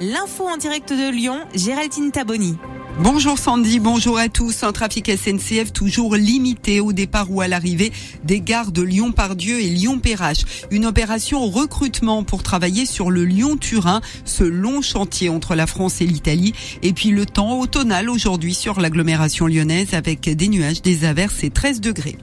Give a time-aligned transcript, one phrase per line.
[0.00, 2.56] L'info en direct de Lyon, Géraldine Taboni.
[3.00, 4.62] Bonjour Sandy, bonjour à tous.
[4.62, 7.92] Un trafic SNCF toujours limité au départ ou à l'arrivée
[8.22, 10.44] des gares de Lyon-Pardieu et Lyon-Perrache.
[10.70, 16.06] Une opération recrutement pour travailler sur le Lyon-Turin, ce long chantier entre la France et
[16.06, 16.52] l'Italie.
[16.82, 21.50] Et puis le temps automnal aujourd'hui sur l'agglomération lyonnaise avec des nuages, des averses et
[21.50, 22.18] 13 degrés.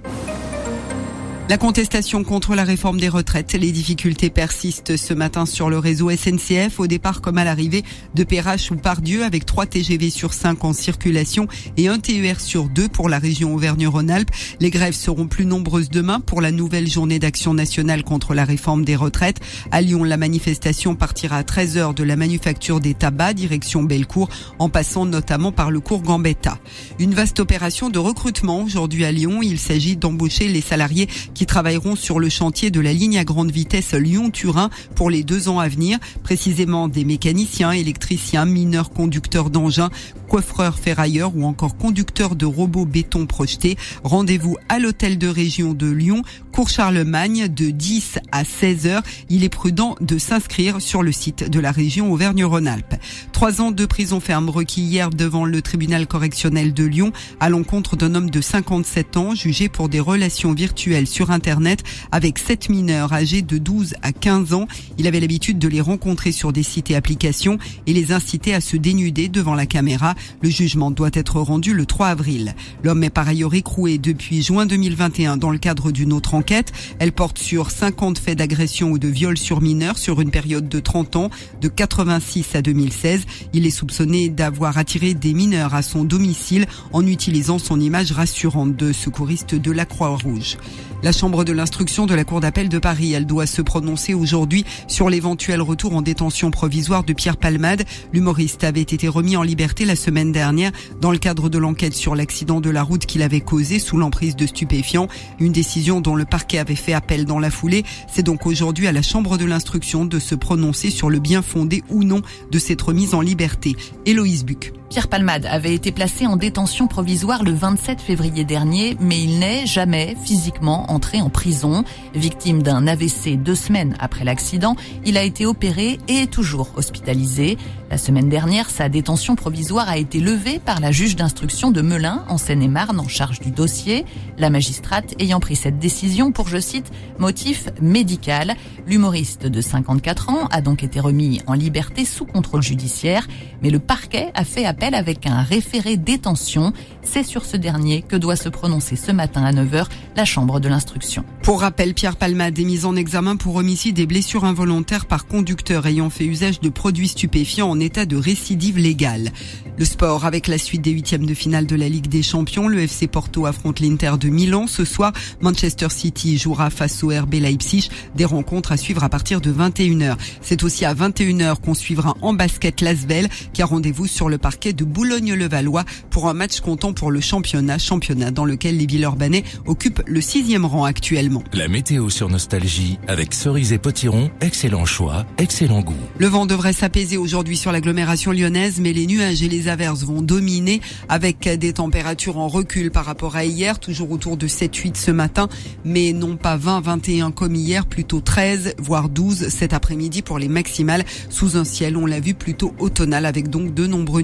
[1.48, 6.10] La contestation contre la réforme des retraites, les difficultés persistent ce matin sur le réseau
[6.10, 7.84] SNCF au départ comme à l'arrivée
[8.16, 11.48] de Perrache ou Pardieu avec 3 TGV sur 5 en circulation
[11.78, 14.32] et un TER sur 2 pour la région Auvergne-Rhône-Alpes.
[14.60, 18.84] Les grèves seront plus nombreuses demain pour la nouvelle journée d'action nationale contre la réforme
[18.84, 19.40] des retraites.
[19.72, 24.70] À Lyon, la manifestation partira à 13h de la manufacture des tabacs direction Bellecour en
[24.70, 26.58] passant notamment par le cours Gambetta.
[26.98, 29.44] Une vaste opération de recrutement aujourd'hui à Lyon.
[29.44, 33.52] Il s'agit d'embaucher les salariés qui travailleront sur le chantier de la ligne à grande
[33.52, 39.92] vitesse Lyon-Turin pour les deux ans à venir, précisément des mécaniciens, électriciens, mineurs conducteurs d'engins,
[40.36, 43.78] coiffreurs ferrailleurs ou encore conducteurs de robots béton projetés.
[44.04, 49.04] Rendez-vous à l'hôtel de région de Lyon, cours Charlemagne de 10 à 16 heures.
[49.30, 52.96] Il est prudent de s'inscrire sur le site de la région Auvergne-Rhône-Alpes.
[53.32, 57.96] Trois ans de prison ferme requis hier devant le tribunal correctionnel de Lyon à l'encontre
[57.96, 63.14] d'un homme de 57 ans jugé pour des relations virtuelles sur Internet avec sept mineurs
[63.14, 64.68] âgés de 12 à 15 ans.
[64.98, 68.60] Il avait l'habitude de les rencontrer sur des sites et applications et les inciter à
[68.60, 70.14] se dénuder devant la caméra.
[70.42, 72.56] Le jugement doit être rendu le 3 avril.
[72.84, 76.72] L'homme est par ailleurs écroué depuis juin 2021 dans le cadre d'une autre enquête.
[77.00, 80.80] Elle porte sur 50 faits d'agression ou de viol sur mineurs sur une période de
[80.80, 81.30] 30 ans,
[81.62, 83.26] de 86 à 2016.
[83.54, 88.76] Il est soupçonné d'avoir attiré des mineurs à son domicile en utilisant son image rassurante
[88.76, 90.58] de secouriste de la Croix-Rouge.
[91.04, 94.66] La Chambre de l'instruction de la Cour d'appel de Paris, elle doit se prononcer aujourd'hui
[94.88, 97.84] sur l'éventuel retour en détention provisoire de Pierre Palmade.
[98.12, 102.16] L'humoriste avait été remis en liberté la semaine dernière dans le cadre de l'enquête sur
[102.16, 105.08] l'accident de la route qu'il avait causé sous l'emprise de stupéfiants.
[105.40, 107.84] Une décision dont le parquet avait fait appel dans la foulée.
[108.12, 111.84] C'est donc aujourd'hui à la Chambre de l'instruction de se prononcer sur le bien fondé
[111.90, 112.22] ou non
[112.52, 113.76] de cette remise en liberté.
[114.06, 114.74] Héloïse Buc.
[114.96, 119.66] Pierre Palmade avait été placé en détention provisoire le 27 février dernier, mais il n'est
[119.66, 121.84] jamais physiquement entré en prison.
[122.14, 127.58] Victime d'un AVC deux semaines après l'accident, il a été opéré et est toujours hospitalisé.
[127.92, 132.24] La semaine dernière, sa détention provisoire a été levée par la juge d'instruction de Melun,
[132.30, 134.06] en Seine-et-Marne, en charge du dossier.
[134.38, 138.56] La magistrate ayant pris cette décision pour, je cite, motif médical.
[138.88, 143.28] L'humoriste de 54 ans a donc été remis en liberté sous contrôle judiciaire,
[143.62, 146.74] mais le parquet a fait appel avec un référé détention.
[147.02, 150.70] C'est sur ce dernier que doit se prononcer ce matin à 9h la Chambre de
[150.70, 151.24] l'instruction.
[151.44, 155.86] Pour rappel, Pierre Palmade est mis en examen pour homicide et blessures involontaires par conducteur
[155.86, 159.32] ayant fait usage de produits stupéfiants en état de récidive légale.
[159.78, 162.68] Le sport avec la suite des huitièmes de finale de la Ligue des Champions.
[162.68, 164.68] Le FC Porto affronte l'Inter de Milan.
[164.68, 167.90] Ce soir, Manchester City jouera face au RB Leipzig.
[168.16, 170.16] Des rencontres à suivre à partir de 21h.
[170.42, 174.65] C'est aussi à 21h qu'on suivra en basket Lasvel qui a rendez-vous sur le parquet
[174.74, 180.02] de Boulogne-le-Valois pour un match comptant pour le championnat, championnat dans lequel les Villeurbanais occupent
[180.06, 181.44] le sixième rang actuellement.
[181.54, 185.94] La météo sur Nostalgie avec cerise et potiron, excellent choix, excellent goût.
[186.18, 190.22] Le vent devrait s'apaiser aujourd'hui sur l'agglomération lyonnaise, mais les nuages et les averses vont
[190.22, 195.12] dominer avec des températures en recul par rapport à hier, toujours autour de 7-8 ce
[195.12, 195.48] matin,
[195.84, 201.04] mais non pas 20-21 comme hier, plutôt 13 voire 12 cet après-midi pour les maximales
[201.30, 204.22] sous un ciel, on l'a vu plutôt automnal avec donc de nombreux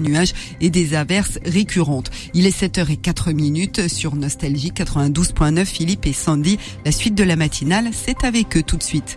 [0.60, 2.10] et des averses récurrentes.
[2.34, 6.58] Il est 7h04 minutes sur Nostalgie 92.9 Philippe et Sandy.
[6.84, 9.16] La suite de la matinale, c'est avec eux tout de suite.